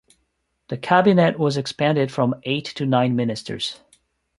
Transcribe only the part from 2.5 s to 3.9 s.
to nine ministers.